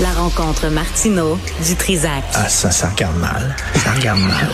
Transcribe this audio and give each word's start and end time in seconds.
La 0.00 0.10
rencontre 0.12 0.68
Martino 0.68 1.38
du 1.66 1.76
Trizac. 1.76 2.24
Ah, 2.34 2.48
ça, 2.48 2.70
ça 2.70 2.88
regarde 2.88 3.16
mal. 3.18 3.54
Ça 3.84 3.92
regarde 3.92 4.20
mal. 4.20 4.48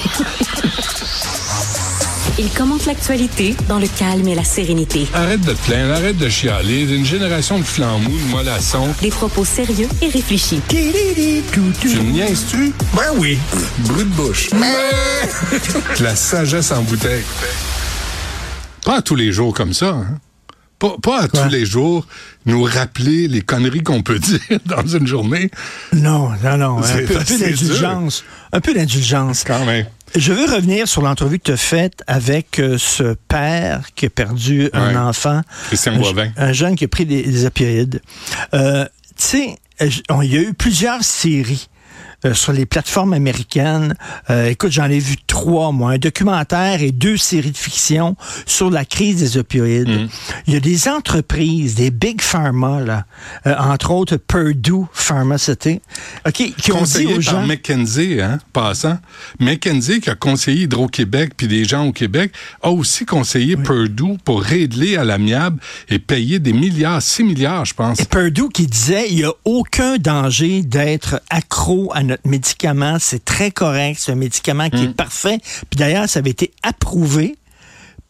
Il 2.39 2.51
commente 2.51 2.87
l'actualité 2.87 3.57
dans 3.69 3.79
le 3.79 3.87
calme 3.89 4.29
et 4.29 4.35
la 4.35 4.45
sérénité. 4.45 5.07
Arrête 5.15 5.41
de 5.41 5.53
te 5.53 5.67
plaindre, 5.67 5.95
arrête 5.95 6.19
de 6.19 6.29
chialer. 6.29 6.83
Une 6.93 7.05
génération 7.05 7.59
de 7.59 7.65
flambous, 7.65 8.11
de 8.11 8.31
mollassons. 8.31 8.89
Des 9.01 9.11
propos 9.11 9.45
sérieux 9.45 9.89
et 10.03 10.09
réfléchis. 10.09 10.61
Tu 10.69 10.77
me 10.77 12.11
niaises-tu? 12.13 12.73
Ben 12.95 13.13
oui. 13.17 13.39
Brut 13.79 14.09
de 14.09 14.15
bouche. 14.15 14.51
la 16.01 16.15
sagesse 16.17 16.71
en 16.73 16.83
bouteille. 16.83 17.25
Pas 18.85 19.03
tous 19.03 19.17
les 19.17 19.33
jours 19.33 19.55
comme 19.55 19.73
ça, 19.73 19.89
hein? 19.89 20.07
Pas, 20.79 20.97
pas 21.03 21.23
à 21.23 21.29
tous 21.29 21.49
les 21.51 21.67
jours 21.67 22.07
nous 22.47 22.63
rappeler 22.63 23.29
les 23.29 23.43
conneries 23.43 23.83
qu'on 23.83 24.03
peut 24.03 24.19
dire 24.19 24.41
dans 24.65 24.87
une 24.87 25.07
journée. 25.07 25.51
Non, 25.93 26.31
non, 26.43 26.57
non. 26.57 26.79
Un 26.79 27.05
peu, 27.05 27.15
d'indulgence. 27.39 28.25
Un 28.53 28.61
peu 28.61 28.75
d'indulgence. 28.75 29.45
Quand 29.45 29.65
même. 29.65 29.87
Je 30.15 30.33
veux 30.33 30.47
revenir 30.47 30.89
sur 30.89 31.03
l'entrevue 31.03 31.39
que 31.39 31.45
tu 31.45 31.53
as 31.53 31.57
faite 31.57 32.03
avec 32.07 32.59
euh, 32.59 32.79
ce 32.79 33.15
père 33.29 33.89
qui 33.95 34.07
a 34.07 34.11
perdu 34.11 34.71
un 34.73 34.97
enfant. 34.97 35.43
Christian 35.67 35.95
un, 35.95 35.99
Boivin. 35.99 36.31
un 36.37 36.53
jeune 36.53 36.77
qui 36.77 36.85
a 36.85 36.89
pris 36.89 37.05
des, 37.05 37.23
des 37.23 37.45
opioïdes. 37.45 38.01
Euh, 38.55 38.87
tu 39.17 39.25
sais, 39.25 39.57
euh, 39.83 39.91
il 40.23 40.33
y 40.33 40.39
a 40.39 40.41
eu 40.41 40.55
plusieurs 40.55 41.05
séries. 41.05 41.69
Euh, 42.25 42.35
sur 42.35 42.53
les 42.53 42.67
plateformes 42.67 43.13
américaines. 43.13 43.95
Euh, 44.29 44.49
écoute, 44.49 44.73
j'en 44.73 44.91
ai 44.91 44.99
vu 44.99 45.15
trois, 45.29 45.71
moi. 45.71 45.93
Un 45.93 45.99
documentaire 45.99 46.83
et 46.83 46.91
deux 46.91 47.17
séries 47.17 47.53
de 47.53 47.57
fiction 47.57 48.17
sur 48.45 48.71
la 48.71 48.85
crise 48.85 49.21
des 49.21 49.37
opioïdes. 49.39 49.89
Mm. 49.89 50.09
Il 50.49 50.55
y 50.55 50.57
a 50.57 50.61
des 50.61 50.89
entreprises, 50.89 51.77
des 51.77 51.93
big 51.93 52.21
pharma, 52.21 52.81
là, 52.81 53.05
euh, 53.47 53.55
entre 53.57 53.93
autres 53.93 54.17
Purdue 54.17 54.87
Pharmaceutical, 54.93 55.81
OK, 56.27 56.33
qui 56.33 56.73
ont 56.73 56.79
dit 56.79 56.81
conseillé 56.81 57.07
aux 57.07 57.21
par 57.21 57.21
gens... 57.21 57.47
McKenzie, 57.47 58.21
hein, 58.21 58.41
passant. 58.53 58.99
McKenzie, 59.39 60.01
qui 60.01 60.11
a 60.11 60.17
conseillé 60.17 60.63
Hydro-Québec 60.63 61.35
puis 61.37 61.47
des 61.47 61.65
gens 61.65 61.87
au 61.87 61.93
Québec, 61.93 62.33
a 62.63 62.71
aussi 62.71 63.07
conseillé 63.07 63.57
Purdue 63.57 64.19
pour 64.25 64.43
régler 64.43 64.97
à 64.97 65.05
l'amiable 65.05 65.61
et 65.89 66.01
payer 66.01 66.41
des 66.41 66.53
milliards, 66.53 67.01
6 67.01 67.23
milliards, 67.23 67.65
je 67.65 67.75
pense. 67.75 68.01
Et 68.01 68.07
Purdue 68.07 68.49
qui 68.53 68.67
disait 68.67 69.07
il 69.09 69.17
n'y 69.19 69.25
a 69.25 69.33
aucun 69.45 69.99
danger 69.99 70.63
d'être 70.63 71.23
accro 71.31 71.93
à 71.95 72.08
notre 72.09 72.27
médicament. 72.27 72.97
C'est 72.99 73.25
très 73.25 73.51
correct. 73.51 74.01
C'est 74.01 74.13
un 74.13 74.17
médicament 74.17 74.69
qui 74.71 74.85
est 74.85 74.95
parfait. 74.95 75.39
Puis 75.71 75.79
d'ailleurs, 75.79 76.09
ça 76.09 76.19
avait 76.19 76.31
été 76.31 76.53
approuvé 76.63 77.37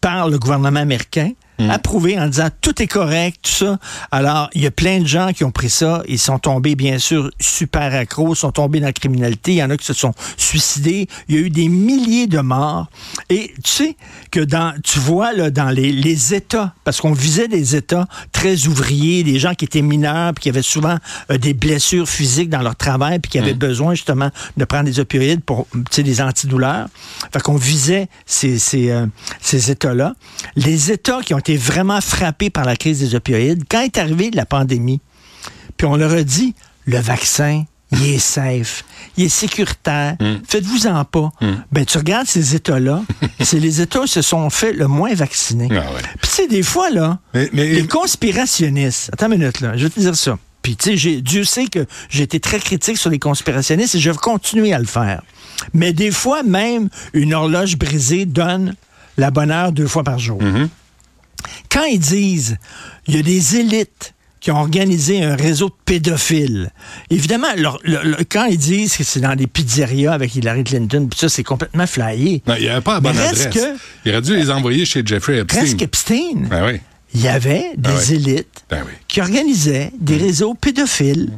par 0.01 0.29
le 0.29 0.39
gouvernement 0.39 0.81
américain. 0.81 1.33
Approuvé 1.59 2.19
en 2.19 2.29
disant 2.29 2.49
tout 2.61 2.81
est 2.81 2.87
correct, 2.87 3.39
tout 3.43 3.51
ça. 3.51 3.79
Alors, 4.13 4.49
il 4.55 4.63
y 4.63 4.67
a 4.67 4.71
plein 4.71 5.01
de 5.01 5.07
gens 5.07 5.33
qui 5.33 5.43
ont 5.45 5.51
pris 5.51 5.71
ça. 5.71 6.03
Ils 6.07 6.19
sont 6.19 6.39
tombés, 6.39 6.77
bien 6.77 6.99
sûr, 6.99 7.31
super 7.41 7.95
accros, 7.95 8.35
sont 8.35 8.53
tombés 8.53 8.79
dans 8.81 8.87
la 8.87 8.93
criminalité. 8.93 9.53
Il 9.53 9.57
y 9.57 9.63
en 9.63 9.71
a 9.71 9.77
qui 9.77 9.85
se 9.85 9.93
sont 9.93 10.13
suicidés. 10.37 11.09
Il 11.29 11.35
y 11.35 11.39
a 11.39 11.41
eu 11.41 11.51
des 11.51 11.69
milliers 11.69 12.29
de 12.29 12.39
morts. 12.39 12.89
Et 13.29 13.53
tu 13.65 13.71
sais 13.71 13.97
que 14.31 14.41
dans, 14.41 14.73
tu 14.85 15.01
vois, 15.01 15.33
là, 15.33 15.51
dans 15.51 15.71
les, 15.71 15.91
les 15.91 16.35
États, 16.35 16.75
parce 16.85 17.01
qu'on 17.01 17.13
visait 17.13 17.49
des 17.49 17.75
États 17.75 18.07
très 18.31 18.67
ouvriers, 18.67 19.25
des 19.25 19.39
gens 19.39 19.55
qui 19.55 19.65
étaient 19.65 19.83
mineurs, 19.83 20.35
puis 20.35 20.43
qui 20.43 20.49
avaient 20.49 20.63
souvent 20.63 20.99
euh, 21.31 21.39
des 21.39 21.55
blessures 21.55 22.09
physiques 22.09 22.51
dans 22.51 22.63
leur 22.63 22.77
travail, 22.77 23.19
puis 23.19 23.31
qui 23.33 23.39
avaient 23.39 23.55
besoin 23.55 23.95
justement 23.95 24.31
de 24.57 24.65
prendre 24.65 24.85
des 24.85 25.01
opioïdes 25.01 25.43
pour, 25.43 25.67
tu 25.73 25.81
sais, 25.91 26.03
des 26.03 26.21
antidouleurs. 26.21 26.87
Fait 27.33 27.43
qu'on 27.43 27.57
visait 27.57 28.09
ces, 28.27 28.59
ces, 28.59 28.91
euh, 28.91 29.07
ces 29.41 29.71
États-là. 29.71 30.15
Les 30.57 30.93
États 30.93 31.21
qui 31.21 31.35
ont 31.35 31.39
été 31.39 31.48
vraiment 31.57 32.01
frappés 32.01 32.51
par 32.51 32.65
la 32.65 32.77
crise 32.77 33.01
des 33.01 33.15
opioïdes, 33.15 33.65
quand 33.71 33.81
est 33.83 33.99
arrivée 33.99 34.31
la 34.37 34.47
pandémie, 34.47 35.01
puis 35.77 35.87
on 35.87 35.97
leur 35.97 36.13
a 36.13 36.23
dit, 36.23 36.55
le 36.87 36.99
vaccin, 36.99 37.65
il 37.93 38.07
est 38.07 38.19
safe, 38.19 38.85
il 39.17 39.25
est 39.25 39.29
sécuritaire, 39.31 40.17
faites-vous-en 40.47 41.05
pas. 41.07 41.31
Ben, 41.73 41.87
tu 41.87 41.97
regardes 41.99 42.27
ces 42.27 42.55
États-là, 42.55 43.03
c'est 43.41 43.59
les 43.61 43.81
États 43.81 44.01
qui 44.03 44.09
se 44.09 44.23
sont 44.23 44.51
fait 44.51 44.73
le 44.73 44.87
moins 44.89 45.15
vacciner. 45.15 45.69
Ah 45.71 45.75
ouais. 45.93 46.03
Puis 46.21 46.29
tu 46.29 46.35
sais, 46.37 46.49
des 46.49 46.63
fois, 46.63 46.91
là, 46.91 47.19
Mais- 47.35 47.49
mais- 47.53 47.69
les 47.73 47.87
conspirationnistes, 47.87 49.11
attends 49.13 49.31
une 49.33 49.39
minute, 49.39 49.61
là, 49.61 49.77
je 49.77 49.85
vais 49.85 49.91
te 49.91 50.01
dire 50.01 50.15
ça. 50.17 50.39
Puis 50.61 50.77
tu 50.77 50.99
sais, 50.99 51.21
Dieu 51.23 51.45
sait 51.45 51.67
que 51.67 51.87
j'ai 52.11 52.25
été 52.25 52.41
très 52.41 52.59
critique 52.59 52.99
sur 52.99 53.09
les 53.11 53.19
conspirationnistes 53.19 53.95
et 53.95 54.01
je 54.01 54.11
vais 54.11 54.17
continuer 54.17 54.75
à 54.75 54.79
le 54.79 54.85
faire. 54.87 55.23
Mais 55.73 55.93
des 55.93 56.11
fois, 56.11 56.43
même 56.43 56.89
une 57.15 57.33
horloge 57.33 57.77
brisée 57.79 58.27
donne 58.27 58.75
la 59.17 59.31
bonne 59.31 59.51
heure 59.51 59.73
deux 59.73 59.87
fois 59.87 60.03
par 60.05 60.19
jour. 60.19 60.41
Quand 61.71 61.85
ils 61.85 61.99
disent, 61.99 62.57
il 63.07 63.17
y 63.17 63.19
a 63.19 63.23
des 63.23 63.57
élites 63.57 64.15
qui 64.41 64.51
ont 64.53 64.59
organisé 64.59 65.25
un 65.25 65.35
réseau 65.35 65.69
de 65.69 65.75
pédophiles. 65.85 66.71
Évidemment, 67.11 67.49
leur- 67.57 67.81
leur- 67.83 68.05
leur- 68.05 68.21
quand 68.31 68.45
ils 68.45 68.57
disent 68.59 68.97
que 68.97 69.03
c'est 69.03 69.19
dans 69.21 69.35
des 69.35 69.49
pizzerias 69.49 70.13
avec 70.13 70.35
Hillary 70.37 70.63
Clinton, 70.65 71.09
puis 71.11 71.19
ça, 71.19 71.29
c'est 71.29 71.43
complètement 71.43 71.87
flyé. 71.89 72.43
Non, 72.47 72.55
il 72.57 72.63
n'y 72.63 72.69
avait 72.69 72.81
pas 72.81 72.95
la 72.95 73.01
bonne 73.01 73.19
adresse. 73.19 73.49
que- 73.49 73.77
Il 74.05 74.13
aurait 74.13 74.23
dû 74.23 74.37
les 74.37 74.51
envoyer 74.51 74.85
chez 74.85 75.03
Jeffrey 75.05 75.39
Epstein. 75.39 75.59
Presque 75.61 75.83
Epstein. 75.83 76.47
Ben 76.49 76.67
oui. 76.67 76.81
Il 77.15 77.23
y 77.23 77.29
avait 77.29 77.73
des 77.79 77.91
Ah 77.91 77.95
ouais. 77.97 78.15
élites 78.15 78.65
Ben 78.71 78.83
oui. 78.87 78.93
qui 79.09 79.21
organisaient 79.23 79.91
des 79.99 80.19
réseaux 80.19 80.53
pédophiles. 80.55 81.31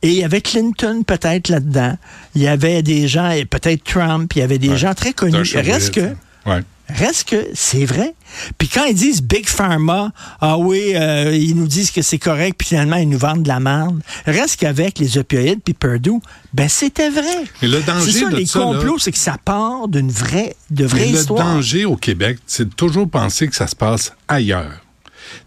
Et 0.00 0.08
il 0.08 0.14
y 0.14 0.24
avait 0.24 0.40
Clinton 0.40 1.02
peut-être 1.04 1.48
là-dedans. 1.48 1.98
Il 2.36 2.42
y 2.42 2.48
avait 2.48 2.82
des 2.82 3.08
gens, 3.08 3.28
et 3.30 3.44
peut-être 3.44 3.82
Trump, 3.84 4.32
il 4.34 4.38
y 4.38 4.42
avait 4.42 4.58
des 4.58 4.68
Ouais. 4.70 4.76
gens 4.78 4.94
très 4.94 5.12
connus. 5.12 5.52
Reste 5.56 5.90
que, 5.92 6.00
Ouais. 6.48 6.62
Reste 6.88 7.28
que 7.28 7.46
c'est 7.54 7.84
vrai. 7.84 8.14
Puis 8.58 8.68
quand 8.68 8.84
ils 8.84 8.94
disent 8.94 9.22
Big 9.22 9.46
Pharma, 9.48 10.12
ah 10.40 10.58
oui, 10.58 10.92
euh, 10.94 11.34
ils 11.34 11.54
nous 11.56 11.66
disent 11.66 11.90
que 11.90 12.02
c'est 12.02 12.18
correct, 12.18 12.56
puis 12.58 12.68
finalement 12.68 12.96
ils 12.96 13.08
nous 13.08 13.18
vendent 13.18 13.42
de 13.42 13.48
la 13.48 13.60
merde. 13.60 14.00
Reste 14.26 14.60
qu'avec 14.60 14.98
les 14.98 15.18
opioïdes 15.18 15.60
puis 15.64 15.74
Purdue, 15.74 16.20
ben 16.52 16.68
c'était 16.68 17.10
vrai. 17.10 17.44
Mais 17.62 17.68
le 17.68 17.80
danger 17.82 18.12
c'est 18.12 18.20
ça, 18.20 18.30
de 18.30 18.36
les 18.36 18.46
ça, 18.46 18.58
complots, 18.60 18.98
c'est 18.98 19.12
que 19.12 19.18
ça 19.18 19.36
part 19.44 19.88
d'une 19.88 20.10
vraie, 20.10 20.54
de 20.70 20.84
vraie 20.86 21.06
Mais 21.06 21.12
le 21.12 21.18
histoire. 21.18 21.44
danger 21.44 21.84
au 21.84 21.96
Québec, 21.96 22.38
c'est 22.46 22.68
de 22.68 22.74
toujours 22.74 23.08
penser 23.08 23.48
que 23.48 23.56
ça 23.56 23.66
se 23.66 23.76
passe 23.76 24.12
ailleurs. 24.28 24.80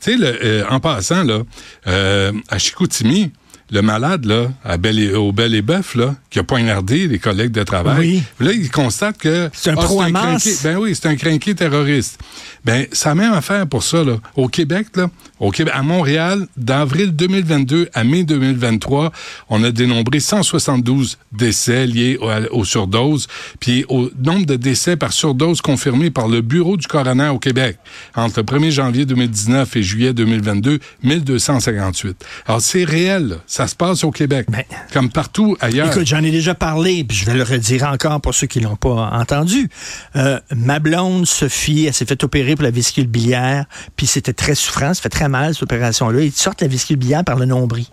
Tu 0.01 0.11
sais, 0.11 0.17
le- 0.17 0.39
euh, 0.43 0.65
en 0.69 0.79
passant, 0.81 1.23
là, 1.23 1.39
euh, 1.87 2.33
à 2.49 2.57
Chicoutimi, 2.59 3.31
le 3.71 3.81
malade, 3.81 4.25
là, 4.25 4.47
à 4.63 4.77
Bel 4.77 4.97
et- 4.99 5.13
au 5.13 5.31
Bel 5.31 5.53
et 5.55 5.61
Bœuf, 5.61 5.95
là, 5.95 6.15
qui 6.29 6.39
a 6.39 6.43
poignardé 6.43 7.07
les 7.07 7.19
collègues 7.19 7.51
de 7.51 7.63
travail, 7.63 7.99
Oui. 7.99 8.23
là, 8.45 8.51
il 8.53 8.69
constate 8.71 9.17
que... 9.17 9.49
C'est 9.53 9.69
un 9.71 9.75
ah, 9.77 9.83
pro-Hamas. 9.83 10.41
crinqué. 10.43 10.57
Ben 10.63 10.77
oui, 10.77 10.95
c'est 10.95 11.07
un 11.07 11.15
crinqué 11.15 11.53
terroriste. 11.55 12.19
Ben, 12.65 12.85
c'est 12.91 13.09
la 13.09 13.15
même 13.15 13.33
affaire 13.33 13.67
pour 13.67 13.83
ça, 13.83 14.03
là. 14.03 14.17
Au 14.35 14.47
Québec, 14.47 14.87
là, 14.95 15.09
au 15.39 15.51
Québec, 15.51 15.73
à 15.75 15.81
Montréal, 15.83 16.47
d'avril 16.57 17.11
2022 17.15 17.89
à 17.93 18.03
mai 18.03 18.23
2023, 18.23 19.11
on 19.49 19.63
a 19.63 19.71
dénombré 19.71 20.19
172 20.19 21.17
décès 21.31 21.85
liés 21.87 22.17
au- 22.21 22.59
aux 22.59 22.65
surdoses, 22.65 23.27
puis 23.59 23.85
au 23.87 24.09
nombre 24.23 24.45
de 24.45 24.55
décès 24.55 24.95
par 24.97 25.13
surdose 25.13 25.61
confirmés 25.61 26.11
par 26.11 26.27
le 26.27 26.41
Bureau 26.41 26.75
du 26.77 26.87
coroner 26.87 27.29
au 27.29 27.39
Québec. 27.39 27.77
Entre 28.15 28.39
le 28.39 28.43
1er 28.43 28.71
janvier 28.71 29.05
2019 29.05 29.75
et 29.75 29.83
juillet 29.83 30.13
2022, 30.13 30.79
1258. 31.03 32.25
Alors, 32.47 32.61
c'est 32.61 32.83
réel, 32.83 33.27
là. 33.29 33.35
Ça 33.59 33.67
se 33.67 33.75
passe 33.75 34.05
au 34.05 34.11
Québec, 34.11 34.47
Ben, 34.49 34.63
comme 34.93 35.09
partout 35.09 35.57
ailleurs. 35.59 35.87
Écoute, 35.87 36.07
j'en 36.07 36.23
ai 36.23 36.31
déjà 36.31 36.55
parlé, 36.55 37.03
puis 37.03 37.17
je 37.17 37.25
vais 37.25 37.33
le 37.33 37.43
redire 37.43 37.83
encore 37.83 38.21
pour 38.21 38.33
ceux 38.33 38.47
qui 38.47 38.61
l'ont 38.61 38.77
pas 38.77 39.09
entendu. 39.11 39.69
Euh, 40.15 40.39
ma 40.55 40.79
blonde, 40.79 41.25
Sophie, 41.25 41.85
elle 41.85 41.93
s'est 41.93 42.05
fait 42.05 42.23
opérer 42.23 42.55
pour 42.55 42.63
la 42.63 42.71
vésicule 42.71 43.07
biliaire, 43.07 43.65
puis 43.97 44.07
c'était 44.07 44.31
très 44.31 44.55
souffrant, 44.55 44.93
ça 44.93 45.01
fait 45.01 45.09
très 45.09 45.27
mal, 45.27 45.53
cette 45.55 45.63
opération-là. 45.63 46.21
Ils 46.21 46.31
te 46.31 46.39
sortent 46.39 46.61
la 46.61 46.69
vésicule 46.69 46.95
biliaire 46.95 47.25
par 47.25 47.35
le 47.35 47.43
nombril. 47.43 47.85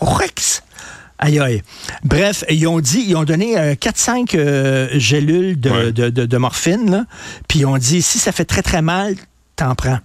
Rex! 0.00 0.64
Aïe, 1.20 1.38
aïe. 1.38 1.62
Bref, 2.04 2.42
ils 2.50 2.66
ont 2.66 2.80
dit, 2.80 3.04
ils 3.06 3.14
ont 3.16 3.24
donné 3.24 3.56
euh, 3.56 3.74
4-5 3.74 4.34
euh, 4.34 4.88
gélules 4.94 5.60
de, 5.60 5.70
Ouais. 5.70 5.92
de, 5.92 6.10
de- 6.10 6.26
de 6.26 6.36
morphine, 6.38 7.06
puis 7.48 7.60
ils 7.60 7.66
ont 7.66 7.78
dit, 7.78 8.02
si 8.02 8.18
ça 8.18 8.32
fait 8.32 8.44
très, 8.44 8.62
très 8.62 8.82
mal, 8.82 9.14
t'en 9.54 9.74
prends. 9.76 9.98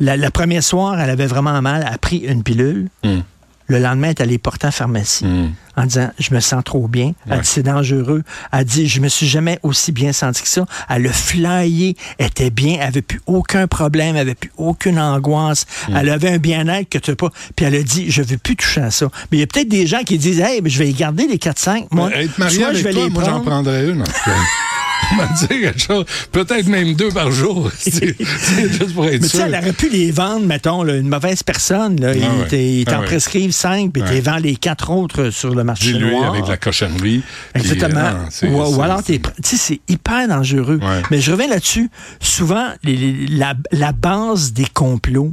La, 0.00 0.16
la 0.16 0.30
première 0.30 0.62
soir, 0.62 0.98
elle 0.98 1.10
avait 1.10 1.26
vraiment 1.26 1.60
mal, 1.62 1.84
elle 1.86 1.94
a 1.94 1.98
pris 1.98 2.18
une 2.18 2.42
pilule. 2.42 2.88
Hum. 3.04 3.22
Le 3.66 3.78
lendemain, 3.78 4.08
elle 4.08 4.10
est 4.10 4.20
allée 4.20 4.38
porter 4.38 4.66
en 4.66 4.70
pharmacie 4.70 5.24
Hum. 5.24 5.52
en 5.76 5.84
disant 5.86 6.10
Je 6.18 6.34
me 6.34 6.40
sens 6.40 6.62
trop 6.64 6.86
bien. 6.86 7.12
Elle 7.26 7.32
Ouais. 7.32 7.40
dit 7.40 7.46
C'est 7.48 7.62
dangereux. 7.62 8.22
Elle 8.52 8.64
dit 8.66 8.86
Je 8.86 9.00
me 9.00 9.08
suis 9.08 9.26
jamais 9.26 9.58
aussi 9.62 9.90
bien 9.90 10.12
senti 10.12 10.42
que 10.42 10.48
ça. 10.48 10.66
Elle 10.90 11.06
a 11.06 11.12
flyé, 11.12 11.96
elle 12.18 12.26
était 12.26 12.50
bien, 12.50 12.76
elle 12.80 12.88
avait 12.88 13.00
plus 13.02 13.22
aucun 13.26 13.66
problème, 13.66 14.16
elle 14.16 14.22
avait 14.22 14.34
plus 14.34 14.52
aucune 14.58 14.98
angoisse. 14.98 15.64
Mm. 15.88 15.96
Elle 15.96 16.08
avait 16.10 16.30
un 16.32 16.38
bien-être 16.38 16.88
que 16.90 16.98
tu 16.98 17.10
n'as 17.10 17.16
pas. 17.16 17.30
Puis 17.56 17.64
elle 17.64 17.74
a 17.76 17.82
dit 17.82 18.10
Je 18.10 18.22
veux 18.22 18.36
plus 18.36 18.56
toucher 18.56 18.82
à 18.82 18.90
ça. 18.90 19.06
Mais 19.32 19.38
il 19.38 19.40
y 19.40 19.44
a 19.44 19.46
peut-être 19.46 19.68
des 19.68 19.86
gens 19.86 20.02
qui 20.04 20.18
disent 20.18 20.40
Hey, 20.40 20.60
mais 20.62 20.68
je 20.70 20.78
vais 20.78 20.90
y 20.90 20.94
garder 20.94 21.26
les 21.26 21.38
4-5. 21.38 21.86
Moi, 21.90 22.10
Ben, 22.10 22.20
être 22.20 22.36
marié 22.38 22.56
soit 22.58 22.66
avec 22.68 22.78
je 22.78 22.84
vais 22.84 22.92
toi, 22.92 23.04
les 23.04 23.10
moi 23.10 23.22
j'en 23.24 23.30
prendre. 23.30 23.44
prendrais 23.46 23.88
une. 23.88 24.02
en 24.02 24.04
quelque 25.48 25.78
chose. 25.80 26.04
Peut-être 26.32 26.66
même 26.66 26.94
deux 26.94 27.10
par 27.10 27.30
jour. 27.30 27.70
C'est 27.78 28.16
juste 28.18 28.94
pour 28.94 29.06
être 29.06 29.12
Mais 29.12 29.18
tu 29.20 29.28
sais, 29.28 29.36
sûr. 29.38 29.46
elle 29.46 29.54
aurait 29.54 29.72
pu 29.72 29.88
les 29.88 30.10
vendre, 30.10 30.46
mettons, 30.46 30.82
là, 30.82 30.96
une 30.96 31.08
mauvaise 31.08 31.42
personne. 31.42 32.00
Là, 32.00 32.14
ils 32.14 32.24
Ah 32.24 32.28
ouais. 32.52 32.64
ils 32.80 32.84
t'en 32.84 32.96
Ah 32.96 33.00
ouais. 33.00 33.06
prescrivent 33.06 33.52
cinq, 33.52 33.92
puis 33.92 34.02
tu 34.02 34.20
vends 34.20 34.36
les 34.36 34.56
quatre 34.56 34.90
autres 34.90 35.30
sur 35.30 35.54
le 35.54 35.64
marché 35.64 35.92
Dis-lui 35.92 36.10
noir. 36.10 36.30
avec 36.32 36.44
de 36.44 36.50
la 36.50 36.56
cochonnerie. 36.56 37.22
Exactement. 37.54 38.00
euh, 38.00 38.12
c'est- 38.30 38.48
ou, 38.48 38.82
alors, 38.82 39.02
tu 39.02 39.20
sais, 39.42 39.56
c'est 39.56 39.80
hyper 39.88 40.26
dangereux. 40.28 40.78
Ouais. 40.82 41.02
Mais 41.10 41.20
je 41.20 41.30
reviens 41.32 41.48
là-dessus. 41.48 41.90
Souvent, 42.20 42.66
les- 42.82 42.96
les- 42.96 43.26
la, 43.28 43.54
la 43.72 43.92
base 43.92 44.52
des 44.52 44.66
complots, 44.72 45.32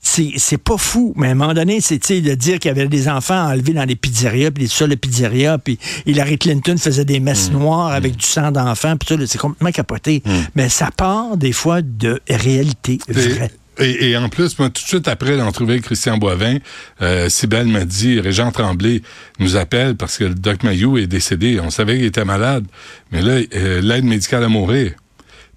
c'est 0.00 0.58
pas 0.58 0.76
fou, 0.78 1.12
mais 1.16 1.28
à 1.28 1.30
un 1.30 1.34
moment 1.34 1.54
donné, 1.54 1.80
c'est 1.80 1.98
de 2.20 2.34
dire 2.34 2.58
qu'il 2.58 2.68
y 2.68 2.72
avait 2.72 2.88
des 2.88 3.08
enfants 3.08 3.48
enlevés 3.50 3.72
dans 3.72 3.84
les 3.84 3.96
pizzerias, 3.96 4.50
puis 4.50 4.64
des 4.64 4.68
sols 4.70 4.90
de 4.90 4.94
pizzeria, 4.94 5.58
puis 5.58 5.78
Hillary 6.06 6.38
Clinton 6.38 6.76
faisait 6.78 7.04
des 7.04 7.20
messes 7.20 7.50
Mm. 7.50 7.58
noires 7.58 7.92
avec 7.92 8.16
du 8.16 8.24
sang 8.26 8.50
d'enfants, 8.50 8.96
puis 8.96 9.08
ça, 9.08 9.26
c'est 9.26 9.38
complètement 9.38 9.70
capoté. 9.72 10.22
Mm. 10.24 10.30
Mais 10.54 10.68
ça 10.68 10.90
part 10.96 11.36
des 11.36 11.52
fois 11.52 11.82
de 11.82 12.20
réalité 12.28 12.98
vraie. 13.08 13.50
Et, 13.80 14.10
et, 14.10 14.16
en 14.16 14.28
plus, 14.28 14.58
moi, 14.58 14.70
tout 14.70 14.82
de 14.82 14.88
suite 14.88 15.06
après 15.06 15.36
l'entrevue 15.36 15.70
avec 15.72 15.84
Christian 15.84 16.18
Boivin, 16.18 16.56
euh, 17.00 17.28
Sybelle 17.28 17.68
m'a 17.68 17.84
dit, 17.84 18.18
Régent 18.18 18.50
Tremblay 18.50 19.02
nous 19.38 19.54
appelle 19.54 19.94
parce 19.94 20.18
que 20.18 20.24
le 20.24 20.34
Doc 20.34 20.64
Mayou 20.64 20.98
est 20.98 21.06
décédé. 21.06 21.60
On 21.60 21.70
savait 21.70 21.94
qu'il 21.96 22.06
était 22.06 22.24
malade. 22.24 22.64
Mais 23.12 23.22
là, 23.22 23.40
euh, 23.54 23.80
l'aide 23.80 24.04
médicale 24.04 24.42
à 24.42 24.48
mourir. 24.48 24.94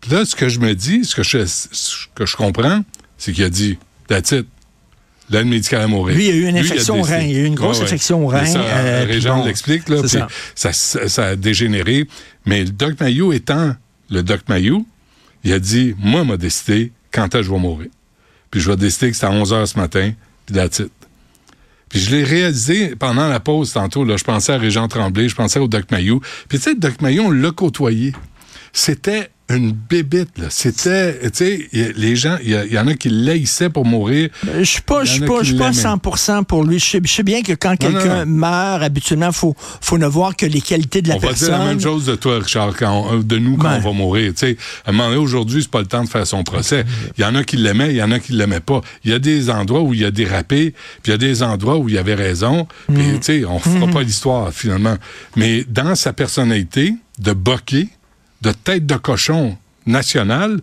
Puis 0.02 0.12
là, 0.12 0.24
ce 0.24 0.36
que 0.36 0.50
je 0.50 0.60
me 0.60 0.76
dis, 0.76 1.04
ce 1.04 1.16
que 1.16 1.24
je, 1.24 1.46
ce 1.48 2.06
que 2.14 2.28
je 2.28 2.36
comprends, 2.36 2.84
c'est 3.18 3.34
qu'il 3.34 3.44
a 3.44 3.50
dit, 3.50 3.80
that's 4.12 4.32
it. 4.32 4.48
L'aide 5.30 5.48
médicale 5.48 5.82
à 5.82 5.88
mourir. 5.88 6.16
Lui, 6.16 6.28
il 6.28 6.30
y 6.30 6.32
a 6.32 6.36
eu 6.36 6.50
une 6.50 6.58
infection 6.58 7.00
au 7.00 7.04
rein. 7.04 7.20
Il 7.20 7.32
y 7.32 7.36
a 7.38 7.40
eu 7.40 7.46
une 7.46 7.56
grosse 7.56 7.80
Ouais, 7.80 7.86
infection 7.86 8.26
au 8.26 8.28
rein. 8.28 8.46
Ça, 8.46 8.60
euh, 8.60 9.06
Régent 9.08 9.38
bon, 9.38 9.46
l'explique, 9.46 9.88
là. 9.88 10.02
ça. 10.56 10.74
ça. 10.74 11.26
A 11.26 11.36
dégénéré. 11.38 12.06
Mais 12.46 12.66
le 12.66 12.72
Doc 12.72 13.00
Mayou 13.00 13.32
étant 13.32 13.74
le 14.10 14.24
Doc 14.24 14.42
Mayou, 14.50 14.86
il 15.46 15.54
a 15.54 15.60
dit, 15.60 15.96
moi, 16.00 16.26
m'a 16.26 16.36
décidé 16.36 16.92
quand 17.12 17.34
est-ce 17.34 17.38
que 17.38 17.44
je 17.44 17.52
vais 17.52 17.60
mourir? 17.60 17.88
Puis 18.50 18.60
je 18.60 18.70
vais 18.70 18.76
décider 18.76 19.12
que 19.12 19.16
c'est 19.18 19.26
à 19.26 19.32
11 19.32 19.54
h 19.54 19.66
ce 19.68 19.80
matin, 19.80 20.12
puis 20.46 20.56
that's 20.56 20.80
it. 20.80 20.92
Puis 21.88 22.02
je 22.02 22.12
l'ai 22.12 22.24
réalisé 22.24 22.96
pendant 22.98 23.30
la 23.30 23.40
pause 23.40 23.72
tantôt. 23.72 24.04
Là, 24.04 24.18
je 24.18 24.24
pensais 24.26 24.52
à 24.52 24.58
Régent 24.58 24.88
Tremblay, 24.90 25.30
je 25.30 25.36
pensais 25.36 25.60
au 25.60 25.68
Doc 25.70 25.86
Mayou. 25.92 26.20
Puis 26.50 26.58
tu 26.58 26.66
sais, 26.66 26.74
le 26.74 26.80
Doc 26.80 27.02
Mayou, 27.02 27.24
on 27.24 27.32
l'a 27.32 27.52
côtoyé. 27.52 28.12
C'était 28.74 29.30
une 29.56 29.72
bébite, 29.72 30.38
là. 30.38 30.48
C'était, 30.50 31.20
tu 31.22 31.30
sais, 31.34 31.68
les 31.72 32.16
gens, 32.16 32.38
il 32.44 32.50
y, 32.70 32.74
y 32.74 32.80
en 32.80 32.88
a 32.88 32.94
qui 32.94 33.10
l'haïssaient 33.10 33.70
pour 33.70 33.86
mourir. 33.86 34.30
Euh, 34.48 34.60
Je 34.60 34.64
suis 34.64 34.82
pas, 34.82 35.04
je 35.04 35.12
suis 35.14 35.22
pas, 35.22 35.28
pas 35.40 35.42
l'aimaient. 35.44 35.72
100% 35.72 36.44
pour 36.46 36.64
lui. 36.64 36.80
Je 36.80 37.00
sais, 37.06 37.24
bien 37.24 37.42
que 37.42 37.54
quand 37.54 37.76
quelqu'un 37.78 38.26
meurt, 38.26 38.84
habituellement, 38.84 39.32
faut, 39.32 39.56
faut 39.82 39.98
ne 39.98 40.08
voir 40.08 40.36
que 40.36 40.46
les 40.46 40.62
qualités 40.62 41.02
de 41.02 41.10
la 41.10 41.16
on 41.16 41.20
va 41.20 41.28
personne. 41.30 41.50
dire 41.50 41.58
la 41.60 41.66
même 41.66 41.80
chose 41.82 42.06
de 42.06 42.16
toi, 42.16 42.40
Richard, 42.40 42.76
quand 42.78 43.08
on- 43.12 43.18
de 43.20 43.38
nous 43.38 43.58
quand 43.58 43.70
Ben. 43.70 43.78
on 43.84 43.90
va 43.90 43.92
mourir. 43.92 44.32
Tu 44.34 44.40
sais, 44.48 44.58
à 44.86 44.90
un 44.90 44.94
moment 44.94 45.10
donné, 45.10 45.20
aujourd'hui, 45.22 45.62
c'est 45.62 45.72
pas 45.72 45.82
le 45.82 45.88
temps 45.88 46.04
de 46.04 46.10
faire 46.10 46.26
son 46.28 46.44
procès. 46.44 46.86
Il 47.18 47.22
y 47.22 47.26
en 47.26 47.36
a 47.36 47.44
qui 47.44 47.58
l'aimaient, 47.58 47.92
il 47.92 47.98
y 47.98 48.04
en 48.04 48.12
a 48.12 48.20
qui 48.20 48.34
l'aimaient 48.34 48.60
pas. 48.60 48.82
Il 49.04 49.12
y 49.12 49.14
a 49.14 49.20
des 49.20 49.50
endroits 49.50 49.82
où 49.82 49.94
il 49.94 50.04
a 50.06 50.12
dérapé, 50.12 50.74
puis 51.04 51.10
il 51.10 51.12
y 51.12 51.14
a 51.14 51.18
des 51.18 51.44
endroits 51.44 51.78
où 51.78 51.90
il 51.90 51.98
avait 51.98 52.16
raison. 52.16 52.68
Puis, 52.94 53.04
Mm. 53.04 53.20
tu 53.20 53.24
sais, 53.24 53.46
on 53.46 53.60
fera 53.60 53.88
pas 53.88 54.02
l'histoire, 54.04 54.52
finalement. 54.54 54.96
Mais 55.36 55.64
dans 55.68 55.96
sa 55.96 56.14
personnalité 56.14 56.96
de 57.20 57.34
boquet, 57.34 57.88
de 58.42 58.52
tête 58.52 58.86
de 58.86 58.96
cochon 58.96 59.58
national, 59.86 60.60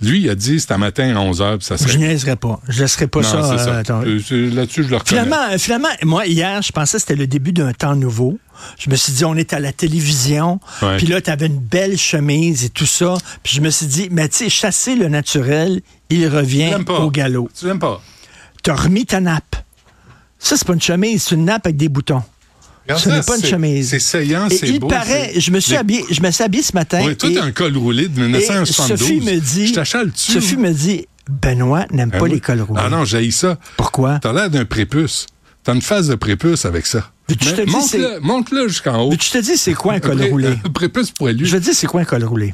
lui, 0.00 0.22
il 0.22 0.30
a 0.30 0.34
dit, 0.34 0.58
c'est 0.58 0.72
un 0.72 0.78
matin 0.78 1.14
à 1.14 1.20
11 1.20 1.40
h 1.40 1.56
puis 1.58 1.64
ça 1.66 1.76
Je 1.76 1.82
serait... 1.84 1.96
niaiserai 1.98 2.34
pas. 2.36 2.60
Je 2.68 2.80
laisserai 2.82 3.06
pas 3.06 3.20
Non, 3.20 3.28
ça. 3.28 3.52
euh, 3.52 3.82
ça. 3.84 4.00
Euh, 4.02 4.50
Là-dessus, 4.50 4.82
je 4.84 4.88
le 4.88 4.96
reconnais. 4.96 5.20
Finalement, 5.22 5.52
euh, 5.52 5.58
finalement, 5.58 5.88
moi, 6.02 6.26
hier, 6.26 6.60
je 6.62 6.72
pensais 6.72 6.96
que 6.96 7.02
c'était 7.02 7.14
le 7.14 7.28
début 7.28 7.52
d'un 7.52 7.72
temps 7.72 7.94
nouveau. 7.94 8.38
Je 8.78 8.90
me 8.90 8.96
suis 8.96 9.12
dit, 9.12 9.24
on 9.24 9.36
est 9.36 9.52
à 9.52 9.60
la 9.60 9.72
télévision. 9.72 10.58
Puis 10.98 11.06
là, 11.06 11.20
tu 11.20 11.30
avais 11.30 11.46
une 11.46 11.60
belle 11.60 11.96
chemise 11.98 12.64
et 12.64 12.68
tout 12.70 12.86
ça. 12.86 13.14
Puis 13.44 13.54
je 13.56 13.60
me 13.60 13.70
suis 13.70 13.86
dit, 13.86 14.08
mais 14.10 14.28
tu 14.28 14.38
sais, 14.38 14.48
chasser 14.48 14.96
le 14.96 15.08
naturel, 15.08 15.82
il 16.10 16.26
revient 16.26 16.74
au 16.88 17.10
galop. 17.10 17.48
Tu 17.56 17.66
l'aimes 17.66 17.78
pas? 17.78 18.00
T'as 18.64 18.74
remis 18.74 19.06
ta 19.06 19.20
nappe. 19.20 19.56
Ça, 20.38 20.56
c'est 20.56 20.66
pas 20.66 20.74
une 20.74 20.82
chemise, 20.82 21.22
c'est 21.22 21.36
une 21.36 21.44
nappe 21.44 21.66
avec 21.66 21.76
des 21.76 21.88
boutons. 21.88 22.22
Ce 22.96 23.08
n'est 23.08 23.22
pas 23.22 23.36
une 23.36 23.42
c'est- 23.42 23.48
chemise. 23.48 23.88
C'est 23.90 23.98
saillant, 23.98 24.48
c'est 24.50 24.68
il 24.68 24.80
beau. 24.80 24.88
paraît, 24.88 25.30
c'est- 25.34 25.40
je 25.40 25.50
me 25.50 25.60
suis 25.60 25.76
habillé, 25.76 26.04
je 26.10 26.20
me 26.20 26.30
suis 26.30 26.42
habillé 26.44 26.62
ce 26.62 26.72
matin. 26.74 27.00
Oui, 27.04 27.16
toi, 27.16 27.30
t'as 27.34 27.44
un 27.44 27.52
col 27.52 27.76
roulé 27.76 28.08
de 28.08 28.20
et 28.22 28.26
1972. 28.28 28.98
Sophie 28.98 29.20
me 29.20 29.38
dit, 29.40 29.72
Je. 29.74 30.10
Sophie 30.14 30.56
me 30.56 30.72
dit, 30.72 31.06
Benoît 31.30 31.86
n'aime 31.92 32.10
Ah 32.12 32.18
pas 32.18 32.24
oui. 32.24 32.30
les 32.32 32.40
cols 32.40 32.60
roulés. 32.62 32.80
Ah 32.84 32.88
non, 32.90 33.04
j'ai 33.04 33.30
ça. 33.30 33.58
Pourquoi? 33.76 34.18
T'as 34.20 34.32
l'air 34.32 34.50
d'un 34.50 34.64
prépuce. 34.64 35.26
T'as 35.64 35.74
une 35.74 35.82
phase 35.82 36.08
de 36.08 36.16
prépuce 36.16 36.64
avec 36.64 36.86
ça. 36.86 37.10
Monte-le, 38.20 38.66
jusqu'en 38.68 39.02
haut. 39.02 39.10
Mais 39.10 39.16
tu 39.16 39.30
te 39.30 39.38
dis, 39.38 39.56
c'est 39.56 39.74
quoi 39.74 39.94
un 39.94 40.00
col 40.00 40.20
roulé? 40.24 40.48
Un 40.64 40.70
prépuce 40.70 41.12
poilu. 41.12 41.46
Je 41.46 41.52
veux 41.54 41.60
dire, 41.60 41.72
c'est 41.74 41.86
quoi 41.86 42.00
un 42.00 42.04
col 42.04 42.24
roulé? 42.24 42.52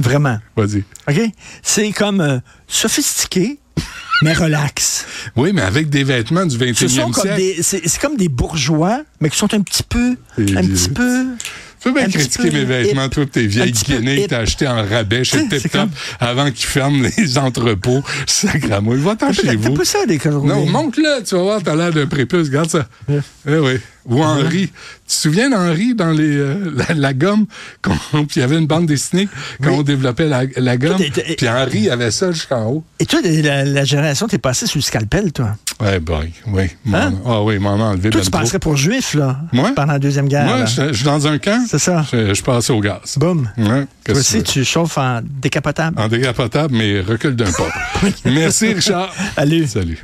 Vraiment. 0.00 0.38
Vas-y. 0.56 0.84
OK? 1.08 1.30
C'est 1.62 1.92
comme 1.92 2.20
euh, 2.20 2.38
sophistiqué, 2.66 3.58
mais 4.22 4.32
relax. 4.32 5.04
Oui, 5.36 5.50
mais 5.52 5.62
avec 5.62 5.88
des 5.90 6.04
vêtements 6.04 6.46
du 6.46 6.56
Ce 6.56 6.64
21e 6.64 6.88
sont 6.88 7.10
comme 7.10 7.22
siècle. 7.22 7.36
des, 7.36 7.62
c'est, 7.62 7.98
comme 8.00 8.16
des 8.16 8.28
bourgeois, 8.28 9.02
mais 9.20 9.30
qui 9.30 9.36
sont 9.38 9.52
un 9.54 9.60
petit 9.60 9.82
peu, 9.82 10.16
Et- 10.38 10.56
un 10.56 10.62
petit 10.62 10.88
peu. 10.88 11.24
Tu 11.78 11.92
peux 11.92 12.00
bien 12.00 12.08
critiquer 12.08 12.50
mes 12.50 12.64
vêtements, 12.64 13.08
pis 13.08 13.26
tes 13.28 13.46
vieilles 13.46 13.70
guinées 13.70 14.22
que 14.24 14.28
t'as 14.30 14.38
achetées 14.40 14.66
en 14.66 14.84
rabais 14.84 15.22
chez 15.22 15.46
Tip 15.46 15.70
Top 15.70 15.88
avant 16.18 16.50
qu'ils 16.50 16.66
ferment 16.66 17.06
les 17.16 17.38
entrepôts. 17.38 18.02
Sacramouille. 18.26 19.00
Va-t'en 19.00 19.32
chez 19.32 19.42
T'as 19.42 19.54
vous. 19.54 19.74
pas 19.74 19.84
ça 19.84 20.04
des 20.04 20.16
roulés? 20.18 20.52
Non, 20.52 20.66
monte-le, 20.66 21.22
tu 21.22 21.36
vas 21.36 21.42
voir, 21.42 21.62
t'as 21.62 21.76
l'air 21.76 21.92
d'un 21.92 22.06
prépuce, 22.06 22.48
regarde 22.48 22.70
ça. 22.70 22.88
Eh 23.08 23.56
oui. 23.58 23.74
Ou 24.06 24.20
Henri. 24.22 24.72
Tu 25.08 25.14
te 25.14 25.20
souviens 25.20 25.50
d'Henri 25.50 25.94
dans 25.94 26.10
les, 26.10 26.36
euh, 26.36 26.72
la, 26.88 26.94
la 26.94 27.14
gomme? 27.14 27.46
Puis 27.82 28.26
il 28.36 28.38
y 28.40 28.42
avait 28.42 28.58
une 28.58 28.66
bande 28.66 28.86
dessinée 28.86 29.28
quand 29.62 29.70
Oui. 29.70 29.76
on 29.78 29.82
développait 29.82 30.26
la, 30.26 30.42
la 30.56 30.76
gomme. 30.76 30.98
Puis 31.36 31.48
Henri 31.48 31.88
avait 31.90 32.10
ça 32.10 32.32
jusqu'en 32.32 32.66
haut. 32.66 32.84
Et 32.98 33.06
toi, 33.06 33.20
la, 33.22 33.64
la 33.64 33.84
génération, 33.84 34.26
t'es 34.26 34.38
passé 34.38 34.66
sous 34.66 34.78
le 34.78 34.82
scalpel, 34.82 35.32
toi? 35.32 35.56
Ouais, 35.80 36.00
boy, 36.00 36.32
oui. 36.48 36.70
Hein? 36.92 37.12
Ah 37.26 37.42
oui, 37.42 37.58
m'en 37.58 37.74
enlevé 37.74 38.08
Toi, 38.10 38.20
ben 38.20 38.24
tu 38.24 38.30
trop. 38.30 38.40
passerais 38.40 38.58
pour 38.58 38.76
juif, 38.76 39.14
là, 39.14 39.38
Moi? 39.52 39.72
pendant 39.76 39.92
la 39.92 39.98
Deuxième 39.98 40.26
Guerre. 40.26 40.46
Moi, 40.46 40.64
je 40.64 40.88
je 40.88 40.92
suis 40.94 41.04
dans 41.04 41.26
un 41.26 41.38
camp. 41.38 41.64
C'est 41.68 41.78
ça. 41.78 42.04
Je, 42.10 42.32
je 42.34 42.42
passe 42.42 42.70
au 42.70 42.80
gaz. 42.80 43.16
Boum. 43.18 43.48
Ouais, 43.58 43.86
Toi 44.04 44.16
aussi, 44.16 44.42
tu 44.42 44.64
chauffes 44.64 44.96
en 44.98 45.20
décapotable. 45.22 46.00
En 46.00 46.08
décapotable, 46.08 46.74
mais 46.74 47.00
recule 47.00 47.36
d'un 47.36 47.52
pas. 47.52 47.68
Merci, 48.24 48.72
Richard. 48.72 49.14
Salut. 49.36 49.66
Salut. 49.66 49.98